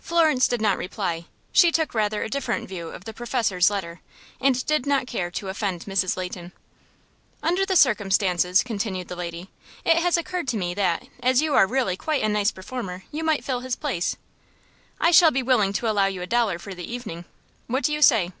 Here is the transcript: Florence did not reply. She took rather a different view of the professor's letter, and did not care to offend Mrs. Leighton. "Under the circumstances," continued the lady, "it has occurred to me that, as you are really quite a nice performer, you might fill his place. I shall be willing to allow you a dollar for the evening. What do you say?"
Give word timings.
Florence 0.00 0.48
did 0.48 0.60
not 0.60 0.76
reply. 0.76 1.26
She 1.52 1.70
took 1.70 1.94
rather 1.94 2.24
a 2.24 2.28
different 2.28 2.68
view 2.68 2.88
of 2.88 3.04
the 3.04 3.12
professor's 3.14 3.70
letter, 3.70 4.00
and 4.40 4.66
did 4.66 4.86
not 4.86 5.06
care 5.06 5.30
to 5.30 5.48
offend 5.48 5.84
Mrs. 5.84 6.16
Leighton. 6.16 6.50
"Under 7.44 7.64
the 7.64 7.76
circumstances," 7.76 8.64
continued 8.64 9.06
the 9.06 9.14
lady, 9.14 9.50
"it 9.84 9.98
has 9.98 10.16
occurred 10.16 10.48
to 10.48 10.56
me 10.56 10.74
that, 10.74 11.06
as 11.22 11.40
you 11.42 11.54
are 11.54 11.68
really 11.68 11.96
quite 11.96 12.24
a 12.24 12.28
nice 12.28 12.50
performer, 12.50 13.04
you 13.12 13.22
might 13.22 13.44
fill 13.44 13.60
his 13.60 13.76
place. 13.76 14.16
I 15.00 15.12
shall 15.12 15.30
be 15.30 15.44
willing 15.44 15.72
to 15.74 15.88
allow 15.88 16.06
you 16.06 16.22
a 16.22 16.26
dollar 16.26 16.58
for 16.58 16.74
the 16.74 16.92
evening. 16.92 17.24
What 17.68 17.84
do 17.84 17.92
you 17.92 18.02
say?" 18.02 18.32